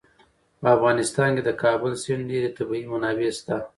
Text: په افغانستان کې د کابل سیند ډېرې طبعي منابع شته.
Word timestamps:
په 0.59 0.67
افغانستان 0.75 1.29
کې 1.35 1.43
د 1.45 1.51
کابل 1.63 1.91
سیند 2.03 2.23
ډېرې 2.31 2.49
طبعي 2.57 2.83
منابع 2.91 3.29
شته. 3.37 3.57